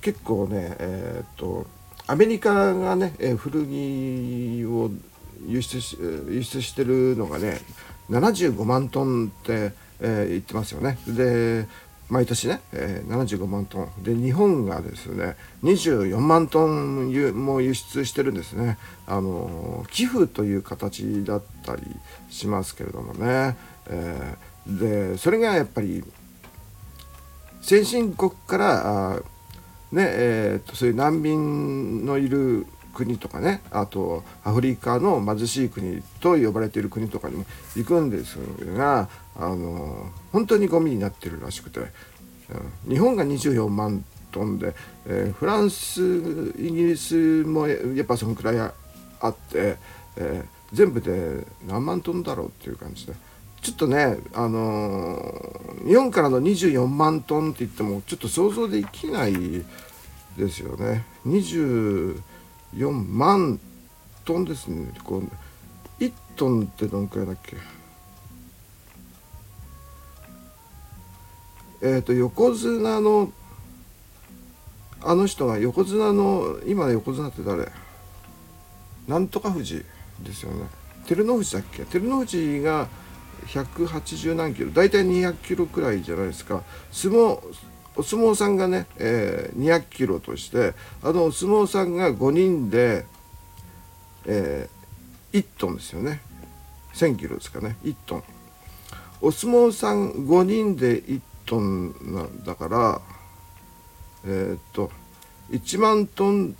[0.00, 1.66] う結構ねえっ、と
[2.06, 4.90] アメリカがね、え古着を
[5.46, 7.60] 輸出し輸出してるのがね
[8.10, 10.98] 75万トンって、えー、言ってますよね。
[11.06, 11.66] で
[12.08, 14.02] 毎年ね、えー、75万トン。
[14.02, 17.10] で日本がですね24万トン
[17.44, 18.78] も輸出してるんですね。
[19.06, 21.82] あの寄付という形だったり
[22.30, 23.56] しますけれどもね、
[23.88, 26.04] えー、でそれがやっぱり
[27.60, 29.22] 先進国からあ
[29.92, 37.44] ねえーと、そういう難民のいる国とかねあとアフリカの貧しい国と呼ばれている国とかにも
[37.76, 38.38] 行くんです
[38.74, 41.84] があの本当にゴミになってるらしくて、う
[42.88, 44.74] ん、日本が24万トンで、
[45.06, 46.02] えー、フランス
[46.58, 48.72] イギリスもやっぱそのくらいあ
[49.28, 49.76] って、
[50.16, 53.14] えー、全部で何万トンだろうっていう感じで。
[53.62, 59.32] ちょっとね、あのー、日本からの24万トンって言ってもちょっと想像できない
[60.36, 61.04] ですよね。
[61.26, 62.20] 24
[62.92, 63.58] 万
[64.24, 64.92] トンですね。
[65.02, 67.56] こう1トンってどのくらいだっけ？
[71.82, 73.32] えっ、ー、と横綱の
[75.02, 77.68] あの人が横綱の今横綱って誰？
[79.06, 79.84] なんとか富士
[80.20, 80.66] ですよね。
[81.06, 81.84] 照ノ富士だっけ？
[81.84, 82.88] 照ノ富士が
[83.46, 84.70] 180何キロ。
[84.70, 86.62] 大体200キロくらいじゃないですか。
[86.90, 87.40] 相撲
[87.96, 93.06] お相撲さんがね、えー、200キロとしてあのお相撲さんが5人で、
[94.26, 96.20] えー、1トンですよね。
[96.94, 97.76] 1000キロですかね。
[97.84, 98.24] 1トン。
[99.22, 103.00] お相撲さん5人で1トンなんだから
[104.24, 104.90] えー、っと
[105.50, 106.56] 1万トン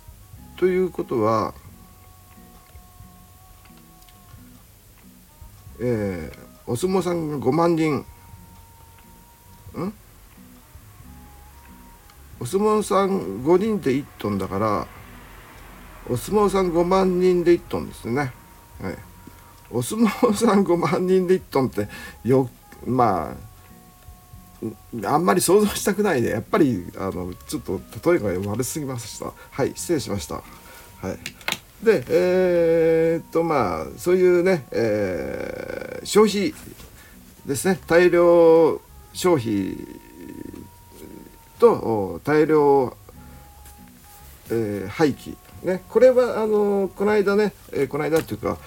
[0.57, 1.53] ということは
[5.79, 7.97] えー、お相撲さんが5万人。
[7.97, 9.93] ん？
[12.39, 14.87] お相撲さん5人で1トンだから
[16.09, 18.31] お相撲さん5万人で1トンですね、はい、
[19.71, 21.87] お相撲さん5万人で1トンって
[22.23, 22.49] よ
[22.85, 23.46] まあ
[25.05, 27.79] あんまり想像したくないでやっぱりあのちょっと
[28.11, 29.31] 例えが悪すぎました。
[29.51, 30.35] はい失礼しました。
[30.35, 31.85] はい。
[31.85, 36.53] でえー、っとまあそういうね、えー、消費
[37.45, 37.79] ですね。
[37.87, 38.81] 大量
[39.13, 39.77] 消費
[41.59, 42.97] と大量、
[44.49, 45.35] えー、廃棄。
[45.63, 45.83] ね。
[45.87, 48.57] これはあのこの間ね、えー、この間っていうか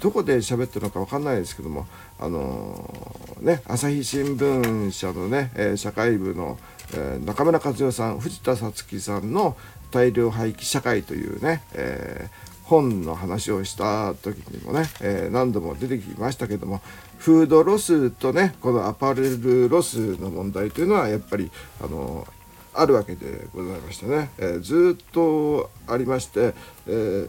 [0.00, 1.86] どこで喋ってるのか分かんないですけども
[2.18, 6.58] あのー、ね朝日新聞社のね、えー、社会部の、
[6.92, 9.56] えー、中村和代さん藤田さつきさんの
[9.90, 12.28] 大量廃棄社会というね、え、
[12.64, 16.80] 本の話をした時にもね、え、何度も出てきましたけども
[17.18, 21.50] フードロスとねこのアパレルロスの問題というのはやっぱり
[21.80, 22.26] あの
[22.74, 26.54] あるわけでございましてね、え、ずっとありまして、
[26.88, 27.28] えー、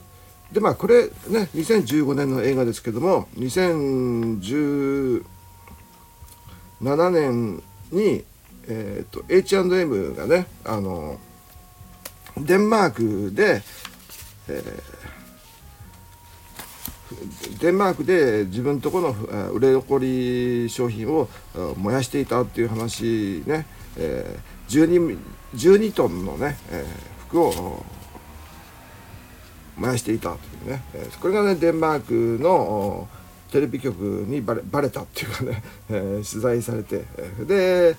[0.52, 5.24] でまあこれね2015年の映画ですけども2017
[7.10, 8.24] 年に、
[8.68, 11.20] えーと、H&M がねあの
[12.38, 13.62] デンマークで、
[14.50, 19.12] えー、デンマークで自分とこの
[19.52, 21.30] 売れ残り商品を
[21.78, 23.66] 燃やしていたっていう話ね、
[23.98, 25.18] えー、12,
[25.56, 27.86] 12トンのね、えー、服を
[29.78, 32.00] 燃やしていたというね、え、これがねデンマー
[32.38, 33.08] クの
[33.52, 37.06] テレビ局にバレバレたっていうかね、 えー、取材されて
[37.46, 37.96] で、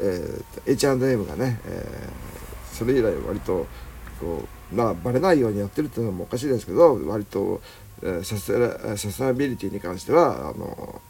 [0.00, 2.38] えー、H&M がね、えー
[2.78, 3.66] それ以来割と
[4.20, 7.60] こうまあバレないようにやってるっていうのもおかしいですけど割と、
[8.02, 11.02] えー、サスサスナビリティに関してはあの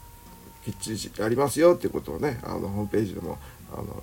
[0.64, 3.36] きっちりやりますよっていうことをねあのホームページでも
[3.70, 4.02] あの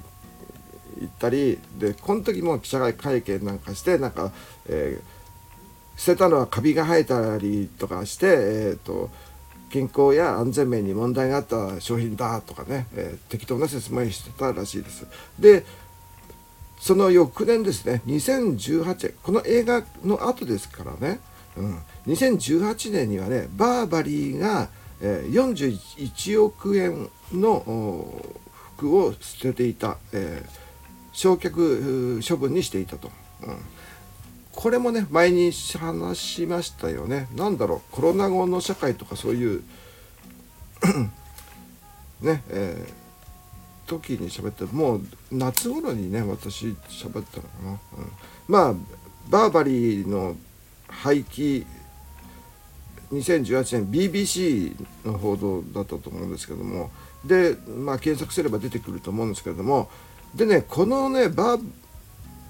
[1.00, 4.32] 言ったりでこの時も記者会見なんかしてなんか、
[4.70, 5.15] えー、
[5.96, 9.10] 捨てたのはカビが生えたりとかして、えーと、
[9.70, 15.08] 健康や安全面に問題があった商品だとかね、えー、適当な説明してたらしいです。
[15.40, 15.66] で
[16.80, 21.20] その翌年ですね2018年この映画の後ですからね、
[21.58, 21.78] うん、
[22.08, 24.70] 2018年にはねバーバリーが、
[25.02, 28.22] えー、41億円の
[28.78, 30.50] 服を捨てていた、えー、
[31.12, 33.10] 焼却処分にしていたと、
[33.44, 33.58] うん、
[34.56, 37.28] これもね前に話しましたよね。
[37.36, 39.64] 何だろうコロナ後の社会とかそういう
[42.22, 43.06] ねえー
[43.86, 47.80] 時に喋ってもう夏頃にね私喋ったのかな、うん、
[48.48, 48.76] まあ
[49.30, 50.36] バーバリーの
[50.88, 51.66] 廃棄
[53.12, 56.90] 2018年 BBC の報道だったと思うんですけども。
[57.24, 59.90] で、まあ、検索すれば出てくると思うんですけれども。
[60.36, 61.72] でねこのねバー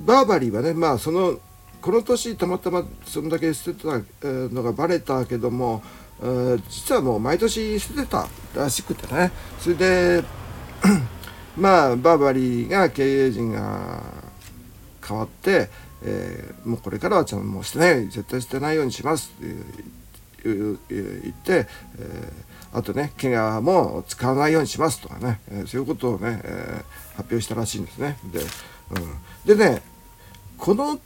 [0.02, 1.40] バーバリーはねまあその
[1.86, 5.84] この年たまたまそんだけ捨てたのがバレたけども
[6.68, 10.24] 実はもう毎年捨ててたらしくてねそれで
[11.56, 14.02] まあバーバリーが経営陣が
[15.08, 15.70] 変わって、
[16.02, 19.54] えー、もうこれからはちゃんもうしてない絶対捨てないようにしますって
[20.44, 20.80] 言
[21.30, 21.68] って、
[22.00, 26.84] えー、あとね怪我も使わないようにしますとかね、えー、そういうことをね、え、
[27.16, 28.18] 発表したらしいんですね。
[28.34, 28.40] で,、
[29.50, 29.84] うん、でね
[30.58, 31.00] この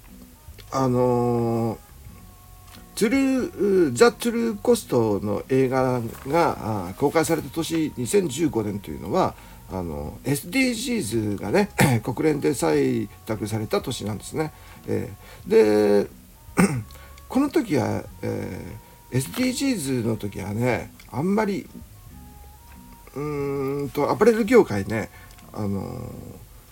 [0.71, 1.89] あのー
[2.99, 9.35] トゥルザ・トゥルーコストの映画が公開された年2015年というのは
[9.71, 11.69] あの SDGs がね
[12.03, 14.51] 国連で採択された年なんですね。
[14.85, 16.09] えー、で
[17.29, 21.69] この時は、えー、SDGs の時はねあんまり
[23.15, 23.19] う
[23.85, 25.09] んとアパレル業界ね
[25.53, 26.11] あの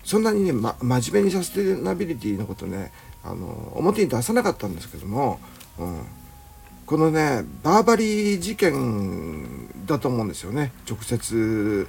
[0.04, 2.92] そんなにね、ま、真面目にサステナビリティのことね
[3.30, 5.40] あの表に出さなかったんですけども、
[5.78, 6.02] うん、
[6.86, 10.72] このねバーバリー事件だと思うんですよね。
[10.90, 11.88] 直接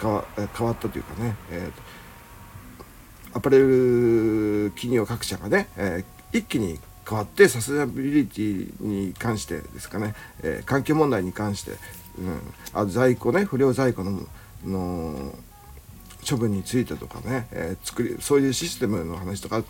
[0.00, 11.78] 変わったというかね、えー、アパレル企業各社がね、えー、一気に変わってサステナビリティに関してですかね、えー、環境問題に関して、うん、
[12.74, 14.20] あ在庫ね不良在庫の
[14.64, 15.34] の
[16.28, 19.62] 処分についてとかね、えー、作りそういうシステムの話とか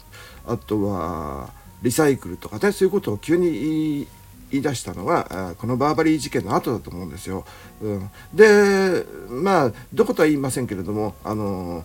[0.47, 1.51] あとは
[1.83, 4.07] リサイクルとかねそういうことを急に
[4.51, 7.45] 言い出したのはこのバーバリー事件の後だと思うんですよ。
[7.83, 11.85] うん、でまあどことは言いませんけれどもあの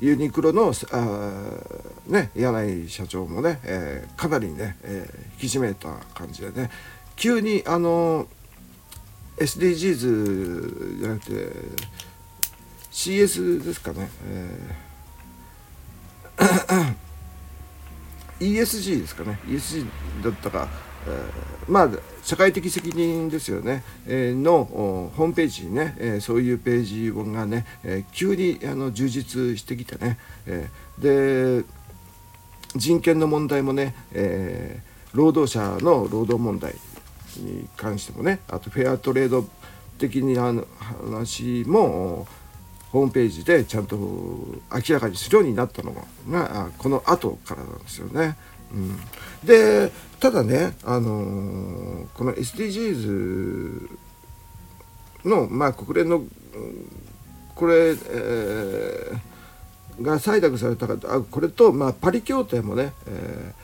[0.00, 1.50] ユニクロのあ、
[2.06, 6.70] ね、柳井社長もね、えー、かなりね、えー、引き締めた感じでね
[7.16, 8.26] 急にあの
[9.38, 11.52] SDGs じゃなくて
[12.98, 16.98] CS ですかね、えー
[18.40, 19.38] ESG ですかね。
[19.46, 19.86] ESG
[20.22, 20.68] だったか。
[21.06, 21.90] えー、まあ
[22.24, 31.64] 社会的責任ですよね、えー、のホームページにね、えー、そういうページがね、え急にあの充実してきてね、えで
[32.74, 34.82] 人権の問題もね、え
[35.14, 36.74] 労働者の労働問題
[37.36, 39.44] に関してもねあとフェアトレード
[39.98, 40.52] 的な
[41.10, 42.26] 話も
[42.92, 48.36] ホームページでちゃんと明らかにするようになったのがこの後からなんですよね。
[48.72, 48.98] うん、
[49.44, 53.88] でただね、あのー、この SDGs
[55.24, 56.22] の、まあ、国連の
[57.54, 59.20] これ、えー、
[60.02, 63.54] が採択されたかあこれと、まあ、パリ協定もね、え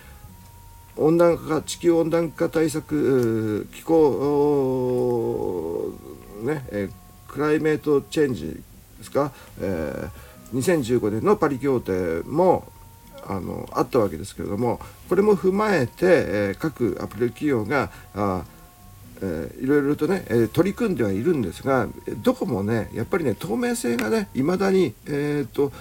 [0.96, 5.92] ー、温暖化地球温暖化対策気候
[6.42, 8.62] ね、えー、クライメートチェンジ
[9.04, 12.72] ですか、えー、2015年のパリ協定も
[13.26, 18.44] あのあったわけですけれどもこれも踏まえて、えー、各アプリ企業があ
[19.22, 21.86] えー、いろいろとね、えー、取り組んではいるんですが
[22.22, 25.72] どこもねやっぱりね透明性がねいまだに、えーと、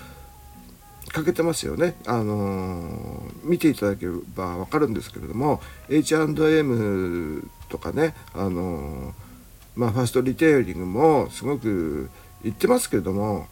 [1.11, 9.13] 欠けてますよね、あのー、見ていただければ分かるんですけれども H&M とかね、あの、
[9.75, 12.11] まあ、ファーストリテイリングもすごく
[12.43, 13.47] 言ってますけれども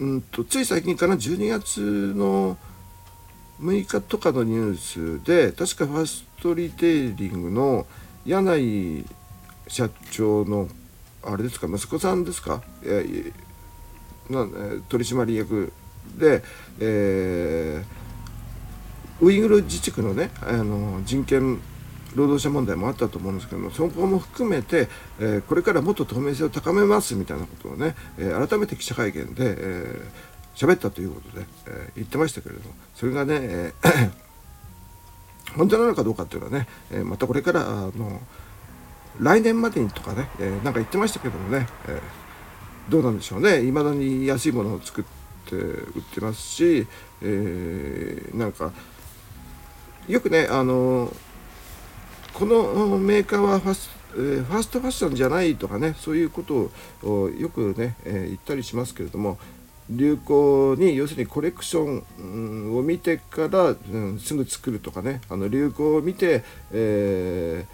[0.00, 1.80] うんとつい最近かな12月
[2.14, 2.56] の
[3.60, 7.86] 6日とかのニュースで確かファーストリテイリングの
[8.24, 9.06] 柳井
[9.66, 10.68] 社長の
[11.24, 13.32] あれですか息子さんですか、え
[14.30, 14.46] な
[14.88, 15.72] 取締役
[16.16, 16.42] で、
[16.78, 21.60] えー、ウイグル自治区のねあの人権
[22.14, 34.10] 労働者問題もあったと思うんですけどもそこも含めて、えー、これからもっと透明性を高めますみたいなことをね、えー、改めて記者会見で、えー、喋ったということで、えー、言ってましたけれどもそれがね、えー
[35.56, 37.66] 本当なのかどうかっていうのはね、えー、またこれからあ
[37.96, 38.20] の
[39.20, 43.62] 来年までにとかね、えー、なんか言ってましたけどもね、えー、どうなんでしょうね。
[43.64, 45.04] いまだに安いものを作っ
[45.46, 46.86] て売ってますし、
[47.22, 48.72] えー、なんか
[50.06, 51.12] よくねあの
[52.38, 56.70] このメーカーはファスえー、ファーストファッションじゃないとかねそういうこと
[57.02, 59.38] をよくね、え、言ったりしますけれども
[59.90, 67.64] 流行に要するにコレクションを見てから、うん、すぐ作るとかねあの流行を見て、え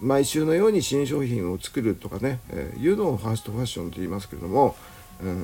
[0.00, 4.76] ー、毎週のように新商品を作るとかね、えー、いうのをファーストファッションと言いますけれども、
[5.22, 5.42] うん、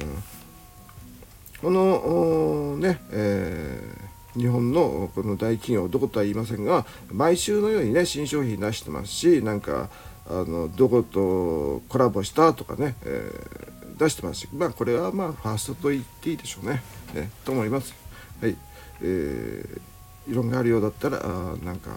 [1.61, 9.91] このね、えー、日本のこの大企業どことは言いませんが毎週のようにね新商品出してますしなんか
[10.27, 13.73] あのどことコラボしたとかね、えー
[14.03, 16.83] 出してますしまあこれはまあファーストと言っていいでしょうね。
[17.15, 17.95] ねと思います。
[18.41, 18.57] はい。
[19.01, 19.81] えー、
[20.29, 21.91] 異論があるようだったらあなんか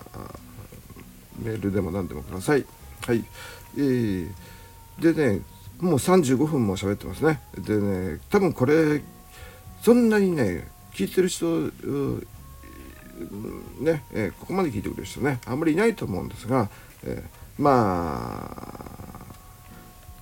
[1.40, 2.66] メールでも何でもください。
[3.06, 3.24] はい。
[3.78, 4.30] えー、
[5.00, 5.42] でね
[5.80, 9.02] もう35分も喋ってますねでね多分これ
[9.82, 11.70] そんなにね聞いてる人
[13.82, 16.70] ね、え、ここまで聞いてくれる人ねあんまりいないと思うんですが、
[17.04, 17.22] え、
[17.58, 19.26] まあ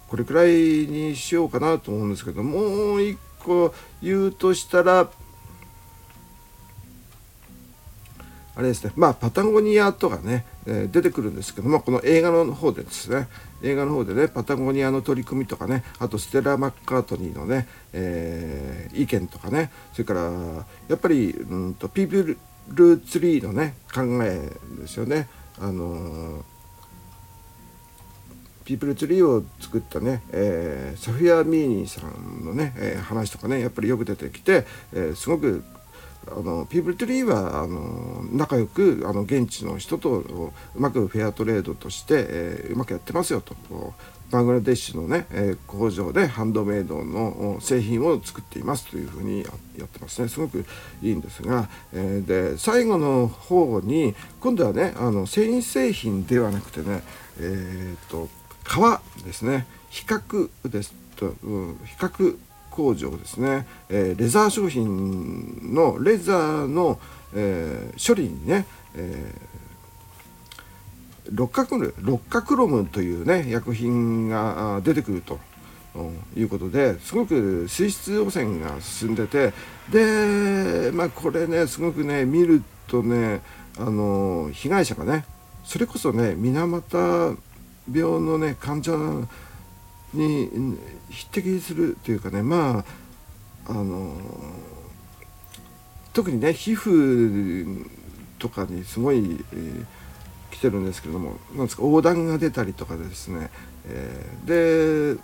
[0.08, 0.50] これくらい
[0.88, 5.10] にしようかなと思うんですけどもう一個言うとしたら
[8.56, 8.94] あれですね。
[8.96, 13.28] まあパタゴニアとかね、えー、出てくるんですけどもこの映画の方でですね
[13.64, 20.22] 映画の方でねパタゴニアの取り組みとかねあとステラ・マッカートニーのね、えー、意見とかねそれから
[20.88, 22.38] やっぱりうんとピープ
[22.70, 25.28] ルツリーのね考えですよね。
[25.60, 26.54] あのー
[28.64, 35.64] ピープルツリーを作ったね、えー、サフィア・ミーニーさんのね、え、話とかねやっぱりよく出てきて、え、すごく
[36.28, 43.56] あのピープルトリーはあの仲良くあの現地の人とうまくフェアトレードとして、えー、うまくやってますよと。
[44.32, 49.44] バングラデシュのね、えー、工場でハンドメイドの製品を作っていますというふうに
[49.78, 50.28] やってますね。
[50.28, 50.66] すごく
[51.04, 57.04] いいんですが、えー、で最後の方に今度はねあの繊維製品ではなくてね
[57.40, 58.28] えっ、と
[58.64, 59.68] 革ですね。
[59.90, 62.36] 比較ですと、うん、比較
[62.74, 67.00] 工場ですね、えー、レザー商品のレザーの、
[67.36, 68.66] えー、処理にね、
[68.96, 75.40] えー、六角六角ロムというね薬品が出てくると。
[76.36, 79.54] いうことですごく水質汚染が進んでて
[79.92, 83.42] でまあこれねすごくね見るとね
[83.78, 85.24] あの被害者がね
[85.64, 87.38] それこそね水俣
[87.92, 88.92] 病のね患者
[90.14, 90.78] に
[91.10, 92.86] 匹敵するというかねま
[93.68, 94.16] ああの
[96.14, 97.90] 特にね皮膚
[98.40, 99.86] とかにすごい、えー、
[100.52, 103.50] 来てるんですけれどもなんですか横断が出たりとかですね、
[103.88, 105.22] えー、で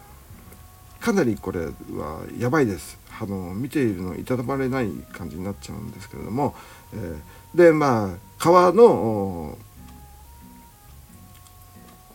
[0.99, 2.99] かなりこれはやばいです。
[3.21, 6.55] あの見ているのいたたまれない感じになっちゃうんですけれども、
[6.93, 9.57] えー、でまあ川の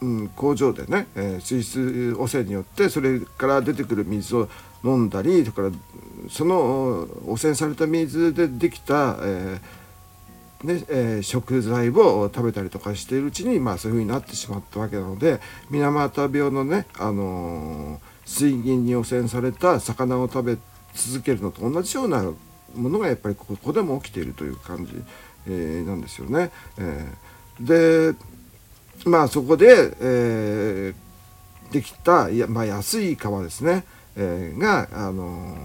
[0.01, 4.49] うん、工場でね、えー、水質汚染によってそれから出てくる水を
[4.85, 9.85] 飲んだりそれからその汚染された水でできた、えー
[10.65, 15.41] ねえー、食材を食べたりとかしているうちに、まあ、そういうふうになってしまったわけなので
[15.71, 20.59] 水俣病のね、あの水銀に汚染された魚を食べ
[20.95, 22.23] 続けるのと同じような
[22.75, 24.93] ものがやっぱりここでも起きているという感じ、
[25.47, 26.51] え、なんですよね。
[26.79, 27.07] え、
[27.61, 28.15] で
[29.05, 33.85] まあそこで、えー、できた、まあ、安い革ですね、
[34.17, 35.57] えー、が、あの、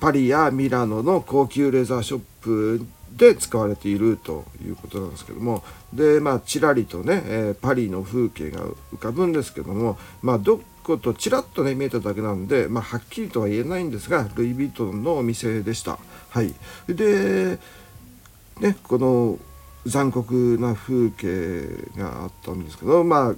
[0.00, 2.86] パリやミラノの高級レザーショップ
[3.16, 5.64] で使われているということなんですけども。
[5.92, 8.60] でまあちらりとね、えー、パリの風景が
[8.92, 9.98] 浮かぶんですけども。
[10.22, 15.98] まあどことちらっとね見えただけなんで、まあ、はっきりとは言えないんですがルイ・ヴィトンのお店でした。
[16.30, 16.54] はい、
[16.86, 17.58] で
[18.60, 19.38] ねこの
[19.86, 23.34] 残酷な風景があったんですけどまあ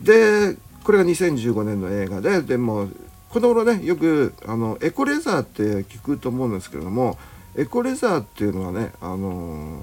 [0.00, 2.88] でこれが2015年の映画ででも
[3.28, 7.18] この頃ねよくあのエコレザーって聞くと思うんですけれども
[7.56, 9.80] エコレザーっていうのはねあの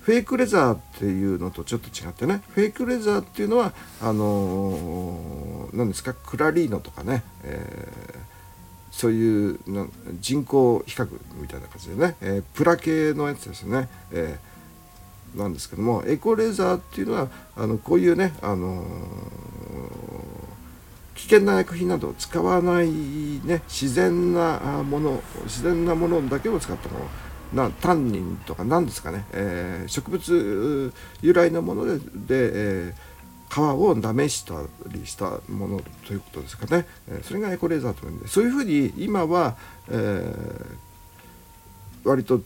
[0.00, 3.72] フェイクレザーっていうのとちょっと違ってねフェイクレザーっていうのは
[4.02, 8.18] あの何ですかクラリーノとかね、えー、
[8.90, 9.58] そういう
[10.20, 11.08] 人工比較
[11.40, 13.88] みたいな感じでね、えー、プラ系のやつですね。
[14.12, 14.53] えー
[15.34, 18.86] なんですけどもエコレザーっていうのはあのこういうね、あのー、
[21.16, 27.04] 危険な薬品などを使わない、ね、自然なもの自然なものだけを使ったもの。
[27.54, 32.04] なタンニンとか何ですかね、えー、植物由来のものでで、
[32.88, 34.54] えー、皮をなめした
[34.88, 39.56] りしたものということですかね、えそれがエコレーザーというんでそういうふうに今は、
[39.88, 40.66] えー、
[42.04, 42.40] 割と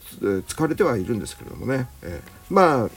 [0.46, 2.90] 使われてはいるんですけれどもね、えー、まあ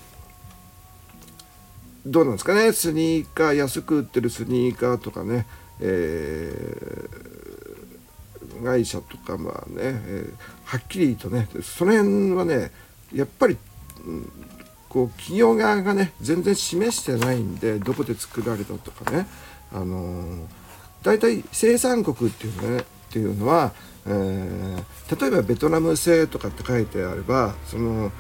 [2.05, 2.72] どうなんですかね。
[2.72, 5.45] スニーカー安く売ってるスニーカーとかね、
[5.80, 10.34] えー、会社とかまあね、えー、
[10.66, 12.72] はっきりとねその辺はね
[13.14, 13.57] やっぱり、
[14.05, 14.32] うん、
[14.89, 19.28] こう企業側がね全然示してないんでどこで作られたとかね。
[19.74, 20.47] あのー、
[21.03, 23.74] 大体生産国っていうの,、ね、っていうのは
[24.05, 28.12] えー、例えばベトナム製とかって書いてあればその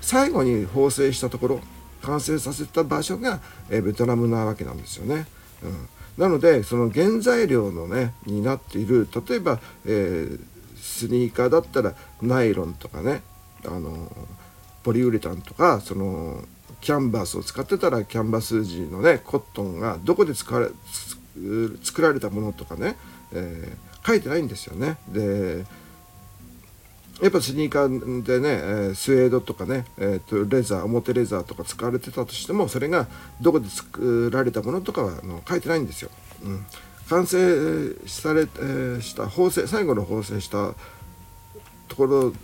[0.00, 1.60] 最後に縫製したところ
[2.02, 5.26] 完成させた場所が、えー、ベトナムなわけなんですよね。
[5.62, 5.88] うん、
[6.22, 10.40] なのでその原材料のねになっている例えば、えー、
[10.76, 13.22] スニーカーだったらナイロンとかね
[13.64, 14.12] あの
[14.82, 16.44] ポリウレタンとかその
[16.80, 20.68] キャンバスを使ってたらキャンバス地のねコットンがどこで使われ
[21.82, 22.96] 作られたものとかね、
[23.32, 24.98] えー、書いてないんですよね。
[25.08, 25.64] で
[27.20, 33.06] やっぱスニーカーでね、えー、スウェードとかね、えーと、レザー表レザーとか使われてたとしてもそれが
[33.40, 36.10] どこで作られたものとかはあの書いてないんですよ。
[36.44, 36.66] うん、
[37.08, 37.38] 完成
[38.06, 40.74] され、えー、した縫製最後の縫製した
[41.88, 42.34] ところ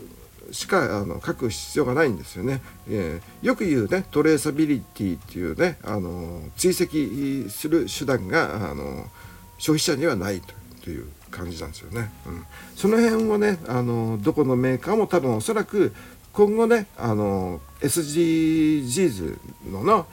[0.53, 9.07] しかあの書く必要がないんですよね、えー、よく言うねトレーサビリティっていうねあの追跡する手段があの
[9.59, 10.43] 消費者にはない
[10.83, 12.45] という感じなんですよね、うん、
[12.76, 15.93] その辺をねあのどこのメーカーも多分おそらく
[16.33, 19.39] 今後ねあの SDGs
[19.70, 20.07] のの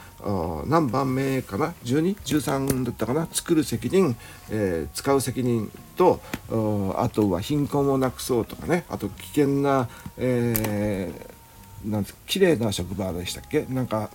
[0.68, 4.18] 何番目かな1213だったかな作る責任、
[4.50, 6.20] えー、使う責任と
[6.98, 13.66] あとは貧困をなくそうとかねあと危険な、えー、なん綺麗な職場でしたっけ？
[13.70, 14.10] なんか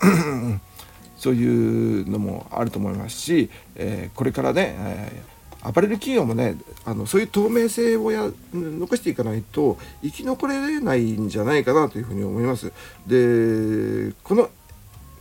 [1.17, 5.34] そういうのもあると思いますし、えー、これからね、えー
[5.65, 12.73] アパレル企業もねあのそういう透明性をや残していかないと生き残れないんじゃないかなというふうに思います。
[13.07, 14.51] でこの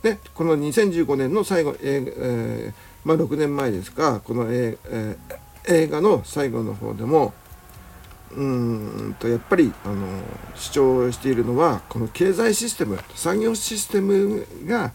[0.02, 2.72] ねこの2015年の最後、えー、
[3.04, 5.16] まあ、6年前ですかこの、えー、
[5.66, 7.32] 映画の最後の方でも
[8.36, 10.06] うんとやっぱりあの
[10.56, 14.92] 主張しているのはこの経済システム産業システムが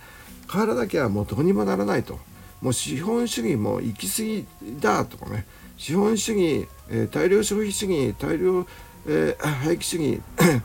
[0.52, 2.20] 変わらなきゃもうどうにもならないと。
[2.62, 5.46] もう資本主義も行き過ぎだとかね。
[5.80, 8.68] 資本主義、えー、大量消費主義大量、
[9.08, 10.22] えー、廃棄主義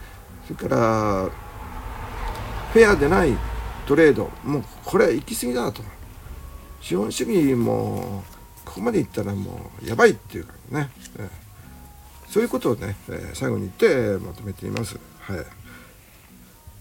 [0.49, 1.31] それから
[2.73, 3.37] フェアでない
[3.87, 5.83] トレードもうこれは行き過ぎだと
[6.81, 8.25] 資本主義も
[8.65, 11.29] ここまでいったらもうやばいっていうかね、えー、
[12.29, 14.99] そういうことをね、えー、最後に言ってまとめています。
[15.21, 15.64] はい。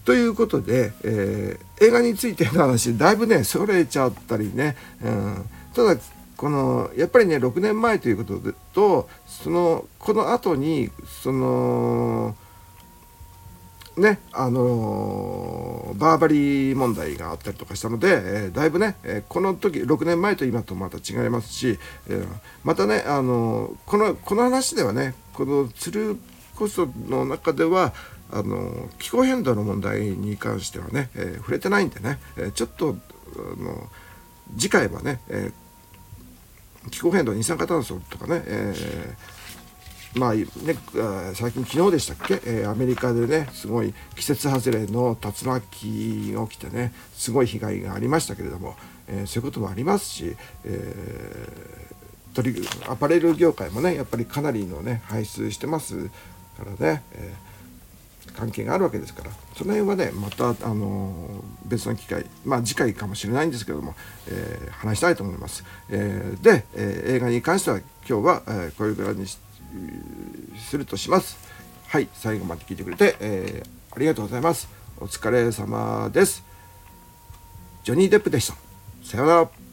[0.04, 5.96] ということで、えー、映画についての話だいぶねそれちゃったりね、うん、ただ
[6.36, 10.90] このやっぱりね6年前ということでとそのこの後に
[11.22, 12.36] その
[13.96, 21.78] ねあのバーバリー問題があったりとかしたので、えー、だいぶね、えー、この時6年前と今とまた違いますし、
[22.08, 22.24] え、
[22.64, 26.18] またねあのこのこの話ではねこのツル
[26.56, 27.92] コストの中では
[28.30, 32.96] あの気候変動の問題に関してはね、えー、触れてないんでね、え、ちょっと
[33.36, 33.88] あの
[34.58, 35.52] 次回はね、え、
[36.90, 39.14] 気候変動二酸化炭素とかね、え、
[40.14, 40.46] まあね
[41.34, 48.76] 最近昨日でしたっけ、え、アメリカでねすごい季節外れの竜巻が起きてねすごい被害がありましたけれども、
[49.08, 56.08] え、そういうこともありますし、えー、アパレル業界もねやっぱりかなりのね排出してます
[56.56, 57.53] からね、えー
[58.36, 61.12] 関係があるわけですからその辺はねまたあの
[61.64, 63.94] 別の機会まあ次回かもしれないんですけども、
[64.28, 65.64] えー、話したいと思います。
[65.88, 67.78] えー、で、えー、映画に関しては
[68.08, 71.38] 今日は、えー、これぐらいにするとします。
[71.88, 74.68] はい最後まで聞いてくれて、えー、ありがとうございます。
[74.98, 76.44] お疲れ様です。
[77.84, 78.54] ジョニー・デップでした。
[79.04, 79.63] さようなら。